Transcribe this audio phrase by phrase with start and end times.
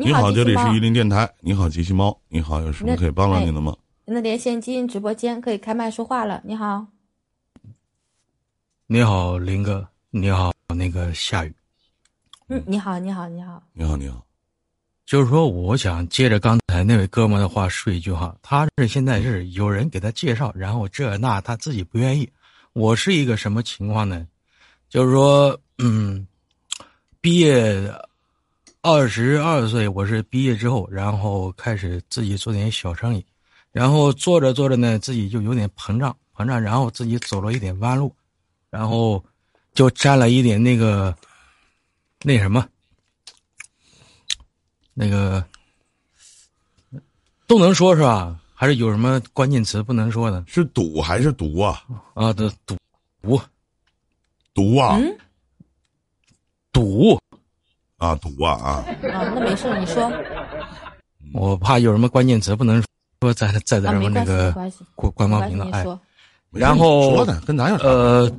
[0.00, 1.28] 你好，这里是榆林电台。
[1.40, 2.16] 你好，机器猫。
[2.28, 3.76] 你好，有什么可以帮到您的吗？
[4.04, 6.40] 那连线进直播间，可以开麦说话了。
[6.44, 6.86] 你好，
[8.86, 9.88] 你好，林哥。
[10.10, 11.52] 你好，那个夏雨。
[12.46, 14.24] 嗯，你好，你好，你好，你好，你好。
[15.04, 22.30] 就是说，我想接着刚才那位哥们的话说一句哈，他是现在是有人给他介绍，然后这那他自己不愿意。
[22.72, 24.24] 我是一个什么情况呢？
[24.88, 26.24] 就是说，嗯，
[27.20, 27.92] 毕业。
[28.80, 33.24] 二十二岁，我是毕业之后，然后开始自己做点小生意，
[33.72, 38.14] 然后做着做着呢，自己就有点膨胀，膨胀，然后自己走了一点弯路，
[38.70, 39.22] 然后
[39.74, 41.12] 就沾了一点那个
[42.22, 42.64] 那什么，
[44.94, 45.44] 那个
[47.48, 48.40] 都能说是吧？
[48.54, 50.44] 还是有什么关键词不能说的？
[50.46, 51.84] 是赌还是毒啊？
[52.14, 52.76] 啊，的赌，
[53.22, 53.40] 毒，
[54.54, 54.96] 毒啊，
[56.72, 57.20] 赌。
[57.98, 58.70] 啊，赌啊啊！
[59.12, 60.10] 啊，那没事，你说。
[61.34, 62.82] 我怕有什么关键词不能
[63.20, 64.52] 说，在在咱们那个
[64.94, 65.84] 官官方频道哎。
[66.50, 68.30] 然后说的跟咱有呃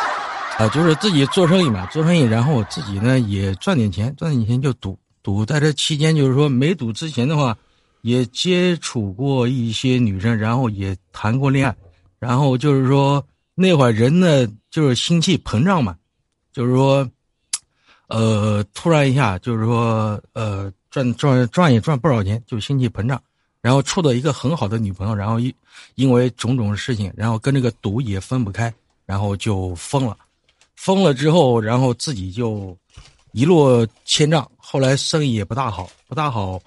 [0.58, 5.46] 啊，就是自己做生意嘛，做生意，然后自己呢也赚点钱，赚点钱就赌赌。
[5.46, 7.56] 在这期间，就是说没赌之前的话，
[8.02, 11.74] 也接触过一些女生，然后也谈过恋爱，
[12.18, 15.96] 然后就是说那会儿人呢就是心气膨胀嘛，
[16.52, 17.08] 就是说。
[18.08, 23.20] 呃，突然一下就是说，呃，赚赚赚也赚不少钱，就心气膨胀，
[23.60, 25.52] 然后处到一个很好的女朋友，然后因
[25.96, 28.72] 因为种种事情，然后跟这个赌也分不开，
[29.04, 30.16] 然后就疯了，
[30.76, 32.76] 疯了之后，然后自己就
[33.32, 36.60] 一落千丈，后来生意也不大好，不大好，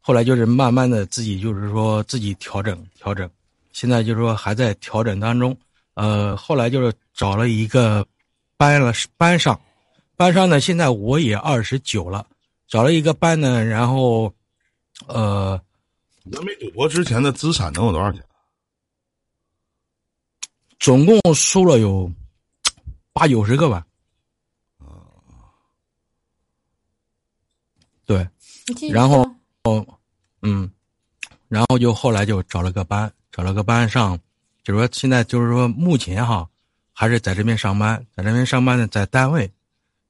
[0.00, 3.30] 后来就是慢慢的自己就是说自己调整调整，
[3.72, 5.56] 现在就是说还在调整当中，
[5.94, 8.04] 呃，后来就是找了一个
[8.56, 9.56] 班了班上。
[10.22, 12.24] 班上呢，现在我也二十九了，
[12.68, 14.32] 找了一个班呢，然后，
[15.08, 15.60] 呃，
[16.22, 18.22] 那没赌博之前的资产能有多少钱？
[20.78, 22.08] 总共输了有
[23.12, 23.84] 八九十个吧。
[28.06, 28.24] 对，
[28.92, 29.28] 然后，
[30.42, 30.70] 嗯，
[31.48, 34.16] 然后就后来就找了个班，找了个班上，
[34.62, 36.48] 就是说现在就是说目前哈，
[36.92, 39.52] 还是在这边上班，在这边上班呢，在单位。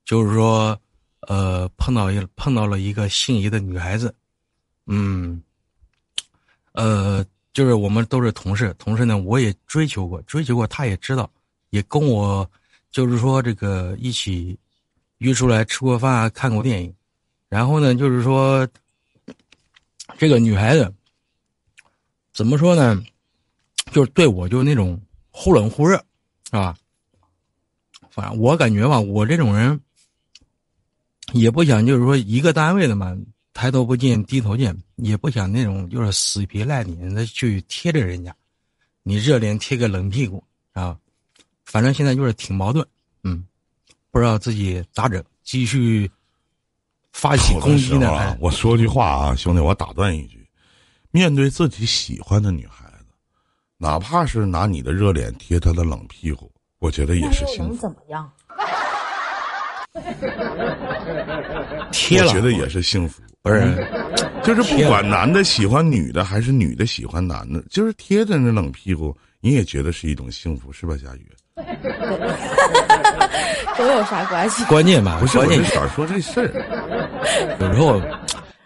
[0.05, 0.79] 就是说，
[1.21, 4.13] 呃，碰到一碰到了一个心仪的女孩子，
[4.87, 5.41] 嗯，
[6.73, 11.31] 呃，就是我们都是同事，同事呢，我也追求过，追求过，她也知道，
[11.71, 12.49] 也跟我，
[12.91, 14.59] 就是说这个一起
[15.19, 16.93] 约出来吃过饭，看过电影，
[17.49, 18.67] 然后呢，就是说
[20.19, 20.93] 这个女孩子
[22.33, 23.01] 怎么说呢，
[23.93, 25.97] 就是对我就那种忽冷忽热，
[26.47, 26.77] 是吧？
[28.11, 29.81] 反正我感觉吧，我这种人。
[31.33, 33.17] 也不想就是说一个单位的嘛，
[33.55, 38.35] 抬头不见低头见，也不想那种就是死皮赖脸的去贴着人家，
[39.03, 40.99] 你热脸贴个冷屁股啊，
[41.65, 42.87] 反正现在就是挺矛盾，
[43.23, 43.45] 嗯，
[44.11, 46.11] 不知道自己咋整，继续
[47.13, 48.37] 发起攻击呢？
[48.41, 50.47] 我说句话啊，兄弟，我打断一句，
[51.11, 53.07] 面对自己喜欢的女孩子，
[53.79, 57.71] 哪怕是拿你的热脸贴她的冷屁股，我觉得也是幸福。
[57.71, 58.31] 能怎么样？
[61.93, 63.63] 贴了，我觉得也是幸福，不是？
[64.43, 71.31] 就是不管男的喜欢女的，还是女的喜欢男的，就是贴着那冷屁股，你也觉得是一种幸福，是吧，佳宇？
[73.77, 74.65] 都有啥关系？
[74.65, 76.49] 关键吧，不是关键想说这事儿。
[77.61, 78.01] 有时候，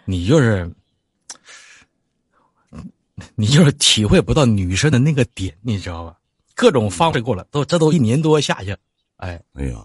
[0.05, 0.69] 你就是，
[3.35, 6.15] 你就是体会不到女生的那个点，你知道吧？
[6.55, 8.75] 各种方式过了，都这都一年多下去，
[9.17, 9.77] 哎，哎呀。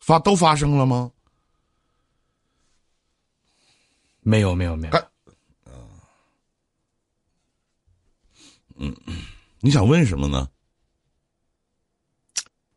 [0.00, 1.10] 发都发生了吗？
[4.22, 5.02] 没有，没有，没有。
[8.76, 8.94] 嗯，
[9.60, 10.48] 你想问什么呢？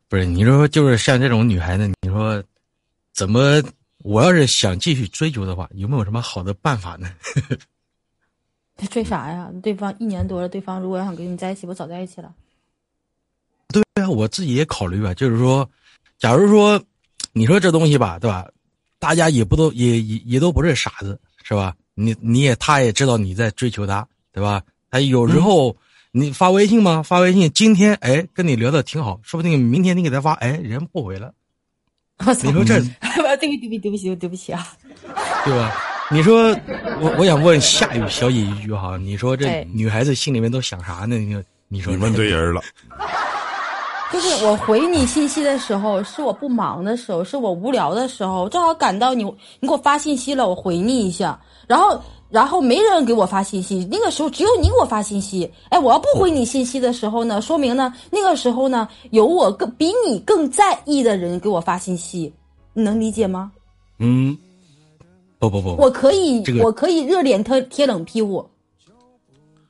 [0.08, 2.44] 不是，你说就是像这种女孩子，你说
[3.14, 3.62] 怎么？
[4.00, 7.10] 我要是想继续追求的话，有没有什么好的办法呢？
[8.92, 9.50] 追啥呀？
[9.62, 12.36] 对方一年多了，对方如果要想跟你在一起，不早在一起了？
[13.70, 15.70] 对啊，我自己也考虑啊，就是说，
[16.18, 16.84] 假如说。
[17.34, 18.48] 你说这东西吧，对吧？
[19.00, 21.76] 大家也不都也也也都不是傻子，是吧？
[21.96, 24.62] 你你也他也知道你在追求他，对吧？
[24.90, 25.76] 他有时候
[26.12, 27.04] 你发微信吗？
[27.04, 31.34] 发微信，今天哎跟你聊的挺好，说不定明天你给他发，哎人不回了。
[32.44, 32.80] 你说这，
[33.42, 34.66] 对不起对不起对不起啊，
[35.44, 35.76] 对吧？
[36.12, 36.52] 你说
[37.02, 41.18] 我我想问夏雨小姐一句哈，你说这女孩子心里面都想啥呢？
[41.18, 41.36] 你
[41.68, 42.62] 你说你问对人了。
[44.14, 49.24] 就是我回你信息的时候，是我不忙的时候，是我无聊的时候，正好赶到你，
[49.60, 52.00] 你给我发信息了，我回你一下，然后
[52.30, 55.52] 然后没人给我发信息，那个时候只有你给我发信息。
[55.70, 62.32] 哎，我要不回你信息的时候呢，说明呢那个时候呢有我更比你更在意的人给我发信息，
[62.74, 63.52] 你能理解吗？
[63.98, 64.38] 嗯，
[65.40, 68.48] 不不不，我可以，这个我可以热脸贴贴冷屁股，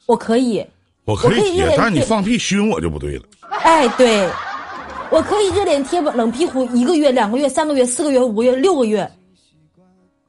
[0.05, 0.65] 我可以。
[1.05, 3.23] 我可以贴但是你放屁熏我就不对了。
[3.49, 4.29] 哎，对，
[5.11, 9.09] 我可以热脸贴冷屁股一个月、两个月、三个月、四个月、五个月、六个月，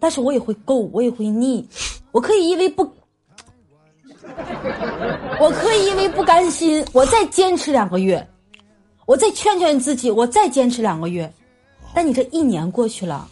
[0.01, 1.69] 但是我也会够，我也会腻。
[2.11, 2.83] 我可以因为不，
[5.41, 8.27] 我可以因为不甘心，我再坚持两个月，
[9.07, 11.33] 我再劝劝自己，我再坚持两个月。
[11.95, 13.29] 但你这一年过去了，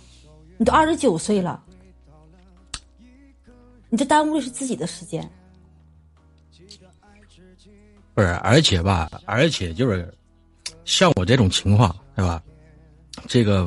[0.59, 1.61] 你都二十九岁了，
[3.89, 5.29] 你这耽误的是自己的时间。
[8.15, 10.13] 不是，而且吧，而且就是
[10.85, 12.43] 像我这种情况，是吧？
[13.27, 13.67] 这个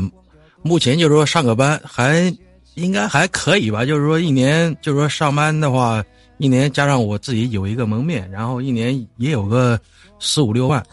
[0.62, 2.36] 目前就是说上个班还
[2.76, 6.04] 应该还可以吧，就是说一年就是说上班的话，
[6.38, 9.80] 一年加上我自己有一个门面，然后一年也有个
[10.20, 10.86] 四五六万，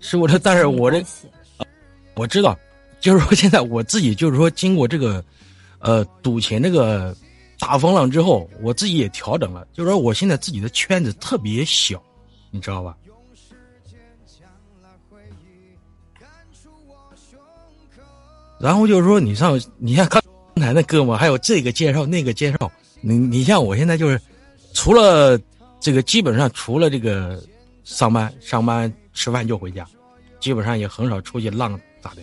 [0.00, 1.04] 是我这，但是我这
[2.14, 2.58] 我知道，
[3.00, 5.22] 就是说现在我自己就是说经过这个，
[5.78, 7.14] 呃，赌钱这个
[7.58, 12.02] 大风浪之后，我自己也调整了，就是说我现在自己的圈子特别小，
[12.50, 12.96] 你知道吧？
[18.58, 20.22] 然后就是说，你上，你像刚
[20.56, 22.72] 才那哥们，还有这个介绍那个介绍，
[23.02, 24.18] 你你像我现在就是，
[24.72, 25.38] 除了
[25.78, 27.44] 这个基本上除了这个
[27.84, 29.86] 上班上班吃饭就回家，
[30.40, 32.22] 基本上也很少出去浪咋的。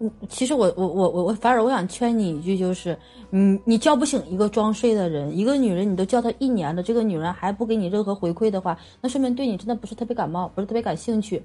[0.00, 2.96] 嗯，其实我我我我我反而我想劝你一句，就是
[3.30, 11.42] 你你叫不醒一个装睡的人，一个女人你都叫她一年了，这个女人还不给你任何回馈的话，那说明对你真的不是特别感冒，不是特别感兴趣，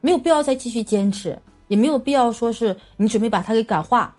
[0.00, 1.36] 没有必要再继续坚持，
[1.66, 4.14] 也没有必要说是你准备把她给感化。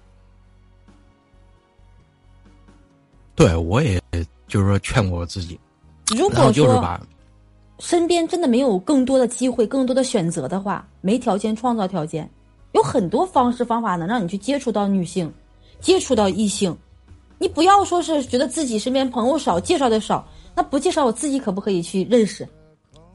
[3.36, 4.02] 对我也
[4.48, 5.58] 就是说劝过我自己，
[6.16, 7.02] 如果就是把
[7.80, 12.30] 身边真的没有更多的机会、更多的选择的话，没条件创造条件，
[12.74, 15.32] 有很多方式方法能让你去接触到女性，
[15.80, 16.76] 接触到异性。
[17.40, 22.48] 你不要说是觉得自己身边朋友少，介绍的少，那不介绍我自己可不可以去认识？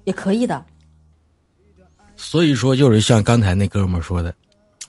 [0.04, 0.64] 也可以的。
[2.16, 4.34] 所以说，就是像刚才那哥们说的，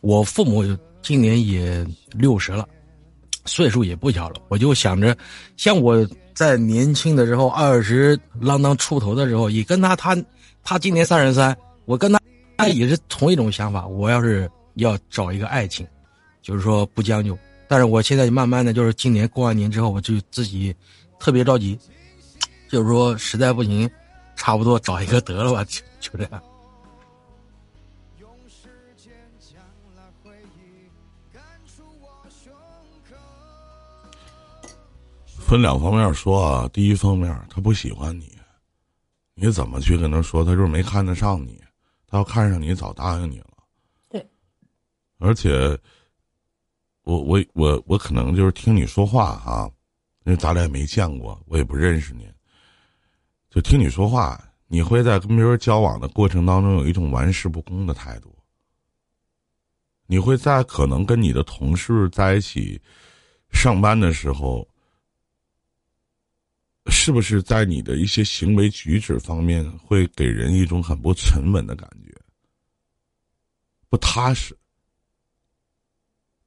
[0.01, 0.63] 我父母
[1.01, 2.68] 今年也六十了，
[3.45, 4.42] 岁数也不小了。
[4.50, 5.16] 我就想着，
[5.56, 10.18] 像我在年轻的时候，二十啷当出头的时候，也跟他他
[10.63, 11.56] 他今年三十三，
[11.86, 12.19] 我跟他
[12.57, 13.88] 他也是同一种想法。
[13.88, 15.88] 我要是要找一个爱情，
[16.42, 17.38] 就是说不将就。
[17.68, 20.75] 但是我现在慢慢的就是今年过完年之后，我就自己
[21.19, 21.77] 特别着急，
[22.68, 23.89] 就是说实在不行，
[24.36, 26.44] 差不多找一个得了吧，就就这样。
[35.38, 38.31] 分两方面说啊，第一方面他不喜欢你，
[39.33, 40.45] 你怎么去跟他说？
[40.45, 41.60] 他就是没看得上你，
[42.07, 43.49] 他要看上你早答应你了。
[45.19, 45.77] 而且，
[47.04, 49.71] 我我我我可能就是听你说话哈、
[50.24, 52.27] 因为咱俩也没见过，我也不认识你，
[53.50, 58.36] 就听你说话，你会在跟别人交往的过程当中有一种玩世不恭的态度。
[60.07, 62.81] 你会在可能跟你的同事在一起
[63.51, 64.68] 上班的时候。
[66.92, 72.11] 是不是在你的一些行为举止方面会给人一种很不沉稳的感觉，
[73.90, 74.57] 不踏实？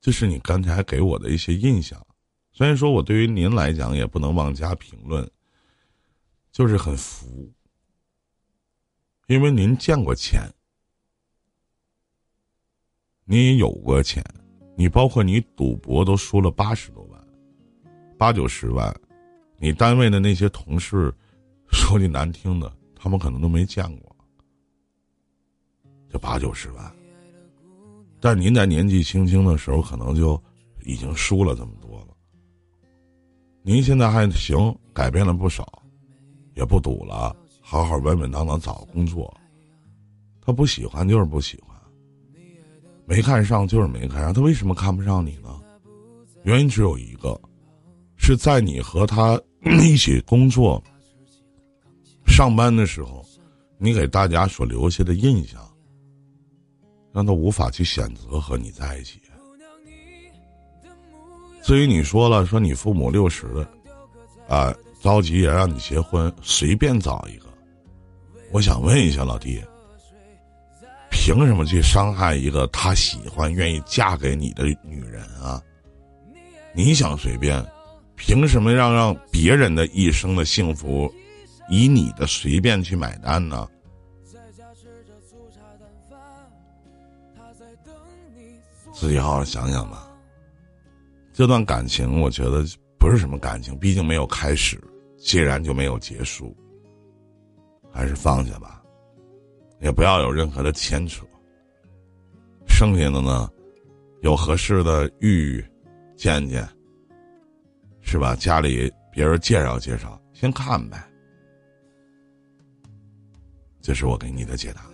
[0.02, 2.04] 这是你刚才给我的一些印象。
[2.50, 5.30] 虽然说我对于您来讲也不能妄加评论，
[6.50, 7.48] 就是很服，
[9.28, 10.52] 因为您见过钱，
[13.24, 14.22] 你也有过钱，
[14.76, 17.28] 你包括你赌博都输了八十多万，
[18.18, 18.92] 八九十万。
[19.56, 21.14] 你单位的那些同事，
[21.70, 24.16] 说句难听的，他们可能都没见过，
[26.10, 27.01] 这八九十万。
[28.22, 30.40] 但您在年纪轻轻的时候，可能就
[30.84, 32.14] 已经输了这么多了。
[33.62, 35.82] 您现在还行，改变了不少，
[36.54, 39.34] 也不赌了，好好稳稳当当找工作。
[40.40, 41.76] 他不喜欢就是不喜欢，
[43.06, 44.32] 没看上就是没看上。
[44.32, 45.60] 他为什么看不上你呢？
[46.44, 47.38] 原因只有一个，
[48.16, 49.40] 是在你和他。
[49.80, 50.82] 一起工作、
[52.26, 53.24] 上班的时候，
[53.78, 55.62] 你给大家所留下的印象，
[57.12, 59.20] 让他无法去选择和你在一起。
[61.62, 63.70] 至于你说了，说你父母六十了，
[64.48, 67.46] 啊，着急也让你结婚，随便找一个。
[68.50, 69.62] 我想问一下老弟，
[71.10, 75.62] 凭什么去伤害一个他喜欢、愿意嫁给你的女人啊？
[76.74, 77.64] 你想随便，
[78.16, 81.12] 凭什么让让别人的一生的幸福，
[81.68, 83.68] 以你的随便去买单呢？
[89.02, 90.08] 自己好好想想吧。
[91.32, 92.64] 这段感情，我觉得
[93.00, 94.80] 不是什么感情，毕竟没有开始，
[95.18, 96.56] 既然就没有结束，
[97.90, 98.80] 还是放下吧，
[99.80, 101.26] 也不要有任何的牵扯。
[102.68, 103.50] 剩下的呢，
[104.20, 105.64] 有合适的遇遇，
[106.16, 106.64] 见见，
[108.02, 108.36] 是吧？
[108.36, 111.04] 家里别人介绍介绍，先看呗。
[113.80, 114.91] 这是我给你的解答。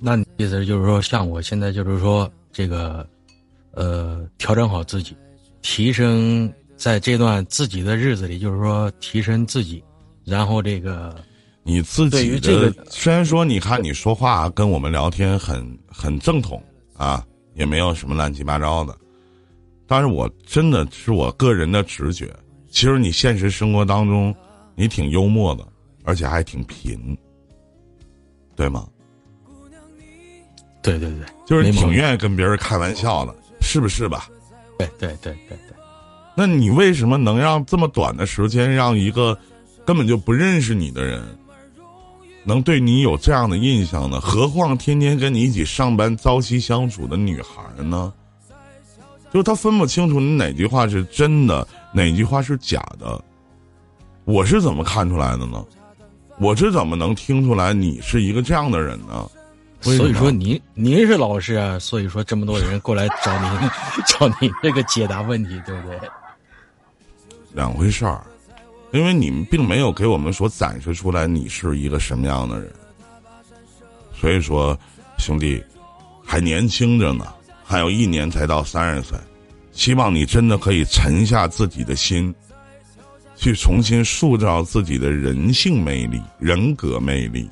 [0.00, 3.04] 那你意思就是说，像我现在就是说，这个，
[3.72, 5.16] 呃，调整好自己，
[5.60, 9.82] 提升在这段自己的日子里，就是说提升自己，
[10.24, 11.16] 然后这个
[11.64, 16.62] 你自己的，虽然说你看你说话跟我们聊天很很正统
[16.96, 18.96] 啊，也没有什么乱七八糟的，
[19.84, 22.32] 但是我真的是我个人的直觉，
[22.70, 24.32] 其实你现实生活当中，
[24.76, 25.66] 你挺幽默的，
[26.04, 27.18] 而且还挺贫，
[28.54, 28.86] 对吗？
[30.82, 34.28] 对对对，就是挺愿意跟别人开玩笑的，是不是吧？
[34.78, 35.76] 对对对对对。
[36.34, 39.36] 那你为什么能让这么短的时间，让一个
[39.84, 41.22] 根本就不认识你的人，
[42.44, 44.20] 能对你有这样的印象呢？
[44.20, 48.12] 何况天天跟你一起上班、朝夕相处的女孩呢？
[49.30, 53.20] 就他分不清楚你哪句话是真的，哪句话是假的。
[54.24, 55.62] 我是怎么看出来的呢？
[56.38, 59.28] 我是怎么能听出来你是一个这样的人呢？
[59.80, 63.70] 所以说您您是老师啊，所以说这么多人过来找您
[64.06, 65.98] 找您这个解答问题，对不对？
[67.54, 68.22] 两回事儿，
[68.92, 72.70] 因为你们并没有给我们所展示出来你是一个什么样的人，
[74.12, 74.78] 所以说
[75.16, 75.62] 兄弟
[76.24, 77.26] 还年轻着呢，
[77.64, 79.18] 还有一年才到三十岁，
[79.72, 82.34] 希望你真的可以沉下自己的心，
[83.36, 87.48] 去重新塑造自己的人性魅力、人格魅力。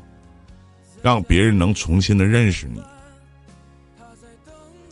[1.06, 2.82] 让别人能重新的认识你，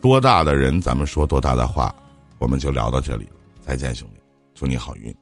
[0.00, 1.92] 多大的人，咱们说多大的话，
[2.38, 3.32] 我们就聊到这里了。
[3.60, 4.20] 再见，兄弟，
[4.54, 5.12] 祝你好运。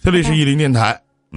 [0.00, 0.98] 这里是伊林电台，